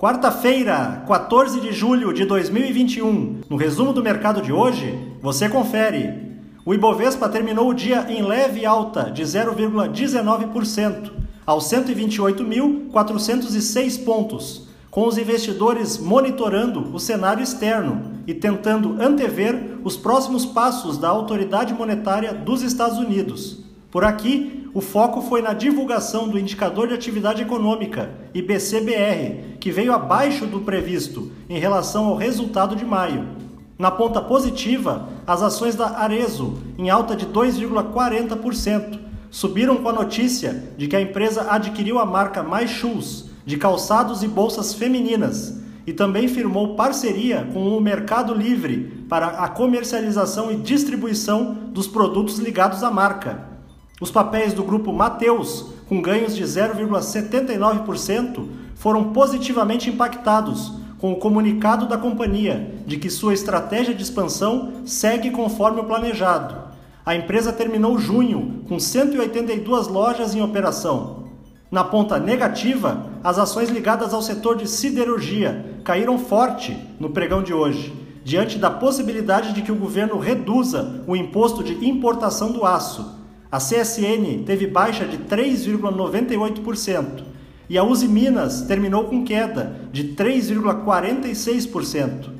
Quarta-feira, 0.00 1.04
14 1.06 1.60
de 1.60 1.70
julho 1.72 2.12
de 2.14 2.24
2021. 2.24 3.42
No 3.50 3.58
resumo 3.58 3.92
do 3.92 4.02
mercado 4.02 4.40
de 4.40 4.50
hoje, 4.50 4.98
você 5.20 5.46
confere. 5.46 6.40
O 6.64 6.72
Ibovespa 6.72 7.28
terminou 7.28 7.68
o 7.68 7.74
dia 7.74 8.06
em 8.08 8.22
leve 8.22 8.64
alta 8.64 9.10
de 9.10 9.22
0,19%, 9.22 11.10
aos 11.44 11.64
128.406 11.64 14.02
pontos, 14.02 14.70
com 14.90 15.06
os 15.06 15.18
investidores 15.18 15.98
monitorando 15.98 16.94
o 16.94 16.98
cenário 16.98 17.42
externo 17.42 18.22
e 18.26 18.32
tentando 18.32 18.96
antever 19.02 19.80
os 19.84 19.98
próximos 19.98 20.46
passos 20.46 20.96
da 20.96 21.10
autoridade 21.10 21.74
monetária 21.74 22.32
dos 22.32 22.62
Estados 22.62 22.96
Unidos. 22.96 23.69
Por 23.90 24.04
aqui, 24.04 24.70
o 24.72 24.80
foco 24.80 25.20
foi 25.20 25.42
na 25.42 25.52
divulgação 25.52 26.28
do 26.28 26.38
indicador 26.38 26.86
de 26.86 26.94
atividade 26.94 27.42
econômica, 27.42 28.10
IBCBR, 28.32 29.56
que 29.58 29.72
veio 29.72 29.92
abaixo 29.92 30.46
do 30.46 30.60
previsto 30.60 31.32
em 31.48 31.58
relação 31.58 32.06
ao 32.06 32.16
resultado 32.16 32.76
de 32.76 32.84
maio. 32.84 33.26
Na 33.76 33.90
ponta 33.90 34.20
positiva, 34.20 35.08
as 35.26 35.42
ações 35.42 35.74
da 35.74 35.98
Arezo, 35.98 36.58
em 36.78 36.88
alta 36.88 37.16
de 37.16 37.26
2,40%, 37.26 39.00
subiram 39.28 39.78
com 39.78 39.88
a 39.88 39.92
notícia 39.92 40.70
de 40.76 40.86
que 40.86 40.94
a 40.94 41.00
empresa 41.00 41.50
adquiriu 41.50 41.98
a 41.98 42.06
marca 42.06 42.44
Mais 42.44 42.70
Shoes, 42.70 43.28
de 43.44 43.56
calçados 43.56 44.22
e 44.22 44.28
bolsas 44.28 44.72
femininas, 44.72 45.60
e 45.84 45.92
também 45.92 46.28
firmou 46.28 46.76
parceria 46.76 47.48
com 47.52 47.76
o 47.76 47.80
Mercado 47.80 48.34
Livre 48.34 49.04
para 49.08 49.26
a 49.28 49.48
comercialização 49.48 50.52
e 50.52 50.56
distribuição 50.56 51.54
dos 51.72 51.88
produtos 51.88 52.38
ligados 52.38 52.84
à 52.84 52.90
marca. 52.90 53.49
Os 54.00 54.10
papéis 54.10 54.52
do 54.54 54.64
grupo 54.64 54.92
Mateus, 54.94 55.66
com 55.86 56.00
ganhos 56.00 56.34
de 56.34 56.42
0,79%, 56.42 58.48
foram 58.74 59.12
positivamente 59.12 59.90
impactados 59.90 60.72
com 60.98 61.12
o 61.12 61.16
comunicado 61.16 61.86
da 61.86 61.98
companhia 61.98 62.76
de 62.86 62.96
que 62.96 63.10
sua 63.10 63.34
estratégia 63.34 63.94
de 63.94 64.02
expansão 64.02 64.72
segue 64.86 65.30
conforme 65.30 65.80
o 65.80 65.84
planejado. 65.84 66.56
A 67.04 67.14
empresa 67.14 67.52
terminou 67.52 67.98
junho 67.98 68.64
com 68.66 68.80
182 68.80 69.88
lojas 69.88 70.34
em 70.34 70.40
operação. 70.40 71.24
Na 71.70 71.84
ponta 71.84 72.18
negativa, 72.18 73.04
as 73.22 73.38
ações 73.38 73.68
ligadas 73.68 74.14
ao 74.14 74.22
setor 74.22 74.56
de 74.56 74.66
siderurgia 74.66 75.78
caíram 75.84 76.18
forte 76.18 76.74
no 76.98 77.10
pregão 77.10 77.42
de 77.42 77.52
hoje, 77.52 77.92
diante 78.24 78.56
da 78.56 78.70
possibilidade 78.70 79.52
de 79.52 79.60
que 79.60 79.70
o 79.70 79.76
governo 79.76 80.18
reduza 80.18 81.04
o 81.06 81.14
imposto 81.14 81.62
de 81.62 81.86
importação 81.86 82.50
do 82.50 82.64
aço 82.64 83.19
a 83.50 83.58
CSN 83.58 84.44
teve 84.46 84.68
baixa 84.68 85.04
de 85.04 85.18
3,98% 85.18 87.24
e 87.68 87.76
a 87.76 87.82
Uzi 87.82 88.06
Minas 88.06 88.60
terminou 88.62 89.02
com 89.04 89.24
queda 89.24 89.80
de 89.92 90.14
3,46%. 90.14 92.30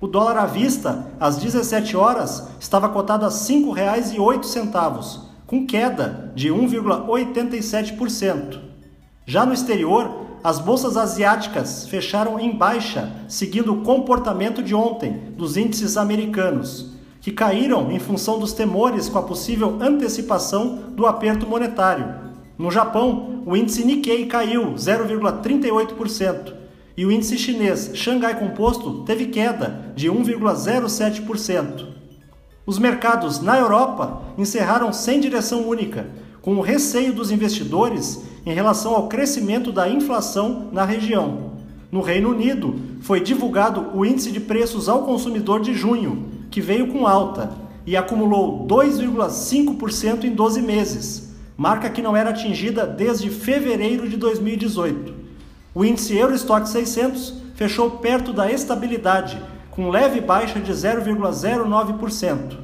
O 0.00 0.06
dólar 0.06 0.38
à 0.38 0.46
vista, 0.46 1.10
às 1.18 1.38
17 1.38 1.96
horas, 1.96 2.46
estava 2.60 2.88
cotado 2.88 3.24
a 3.24 3.28
R$ 3.28 3.34
5,08, 3.34 5.20
com 5.46 5.66
queda 5.66 6.30
de 6.34 6.50
1,87%. 6.50 8.60
Já 9.26 9.46
no 9.46 9.54
exterior, 9.54 10.26
as 10.42 10.58
bolsas 10.60 10.96
asiáticas 10.96 11.86
fecharam 11.86 12.38
em 12.38 12.56
baixa, 12.56 13.12
seguindo 13.28 13.72
o 13.72 13.82
comportamento 13.82 14.62
de 14.62 14.74
ontem 14.74 15.32
dos 15.36 15.56
índices 15.56 15.96
americanos 15.96 16.94
que 17.24 17.32
caíram 17.32 17.90
em 17.90 17.98
função 17.98 18.38
dos 18.38 18.52
temores 18.52 19.08
com 19.08 19.18
a 19.18 19.22
possível 19.22 19.78
antecipação 19.80 20.90
do 20.90 21.06
aperto 21.06 21.46
monetário. 21.46 22.06
No 22.58 22.70
Japão, 22.70 23.42
o 23.46 23.56
índice 23.56 23.82
Nikkei 23.82 24.26
caiu 24.26 24.74
0,38% 24.74 26.52
e 26.94 27.06
o 27.06 27.10
índice 27.10 27.38
chinês 27.38 27.92
Xangai 27.94 28.38
Composto 28.38 29.04
teve 29.04 29.28
queda 29.28 29.90
de 29.96 30.10
1,07%. 30.10 31.86
Os 32.66 32.78
mercados 32.78 33.40
na 33.40 33.58
Europa 33.58 34.20
encerraram 34.36 34.92
sem 34.92 35.18
direção 35.18 35.66
única, 35.66 36.06
com 36.42 36.56
o 36.56 36.60
receio 36.60 37.14
dos 37.14 37.30
investidores 37.30 38.22
em 38.44 38.52
relação 38.52 38.94
ao 38.94 39.08
crescimento 39.08 39.72
da 39.72 39.88
inflação 39.88 40.68
na 40.70 40.84
região. 40.84 41.54
No 41.90 42.02
Reino 42.02 42.32
Unido, 42.32 42.74
foi 43.00 43.20
divulgado 43.20 43.92
o 43.94 44.04
índice 44.04 44.30
de 44.30 44.40
preços 44.40 44.90
ao 44.90 45.04
consumidor 45.04 45.62
de 45.62 45.72
junho, 45.72 46.34
que 46.54 46.60
veio 46.60 46.86
com 46.86 47.04
alta 47.04 47.50
e 47.84 47.96
acumulou 47.96 48.64
2,5% 48.68 50.22
em 50.22 50.32
12 50.32 50.62
meses, 50.62 51.34
marca 51.56 51.90
que 51.90 52.00
não 52.00 52.16
era 52.16 52.30
atingida 52.30 52.86
desde 52.86 53.28
fevereiro 53.28 54.08
de 54.08 54.16
2018. 54.16 55.12
O 55.74 55.84
índice 55.84 56.16
Eurostock 56.16 56.68
600 56.68 57.42
fechou 57.56 57.90
perto 57.98 58.32
da 58.32 58.52
estabilidade, 58.52 59.36
com 59.72 59.90
leve 59.90 60.20
baixa 60.20 60.60
de 60.60 60.70
0,09%. 60.72 62.56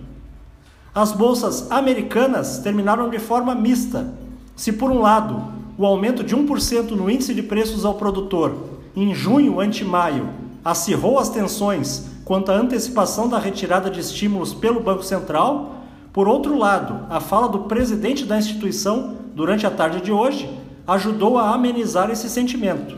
As 0.94 1.10
bolsas 1.10 1.68
americanas 1.72 2.60
terminaram 2.60 3.10
de 3.10 3.18
forma 3.18 3.56
mista. 3.56 4.14
Se, 4.54 4.72
por 4.72 4.92
um 4.92 5.00
lado, 5.00 5.52
o 5.76 5.84
aumento 5.84 6.22
de 6.22 6.36
1% 6.36 6.92
no 6.92 7.10
índice 7.10 7.34
de 7.34 7.42
preços 7.42 7.84
ao 7.84 7.94
produtor 7.94 8.54
em 8.94 9.12
junho 9.12 9.58
ante 9.58 9.84
maio 9.84 10.28
acirrou 10.64 11.18
as 11.18 11.28
tensões 11.28 12.09
quanto 12.30 12.52
à 12.52 12.54
antecipação 12.54 13.28
da 13.28 13.40
retirada 13.40 13.90
de 13.90 13.98
estímulos 13.98 14.54
pelo 14.54 14.78
Banco 14.78 15.02
Central. 15.02 15.80
Por 16.12 16.28
outro 16.28 16.56
lado, 16.56 17.04
a 17.10 17.18
fala 17.18 17.48
do 17.48 17.64
presidente 17.64 18.24
da 18.24 18.38
instituição 18.38 19.16
durante 19.34 19.66
a 19.66 19.70
tarde 19.70 20.00
de 20.00 20.12
hoje 20.12 20.48
ajudou 20.86 21.36
a 21.36 21.52
amenizar 21.52 22.08
esse 22.08 22.30
sentimento. 22.30 22.96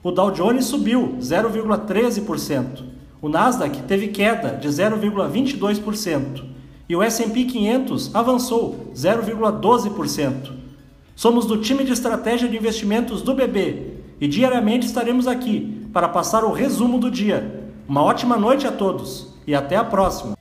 O 0.00 0.12
Dow 0.12 0.30
Jones 0.30 0.66
subiu 0.66 1.16
0,13%, 1.20 2.84
o 3.20 3.28
Nasdaq 3.28 3.82
teve 3.82 4.06
queda 4.06 4.50
de 4.50 4.68
0,22% 4.68 6.44
e 6.88 6.94
o 6.94 7.02
S&P 7.02 7.46
500 7.46 8.14
avançou 8.14 8.92
0,12%. 8.94 10.52
Somos 11.16 11.46
do 11.46 11.56
time 11.56 11.82
de 11.82 11.90
estratégia 11.90 12.48
de 12.48 12.56
investimentos 12.56 13.22
do 13.22 13.34
BB 13.34 13.94
e 14.20 14.28
diariamente 14.28 14.86
estaremos 14.86 15.26
aqui 15.26 15.88
para 15.92 16.08
passar 16.08 16.44
o 16.44 16.52
resumo 16.52 17.00
do 17.00 17.10
dia 17.10 17.57
uma 17.88 18.02
ótima 18.02 18.36
noite 18.36 18.66
a 18.66 18.70
todos 18.70 19.28
e 19.46 19.54
até 19.54 19.74
a 19.74 19.82
próxima! 19.82 20.37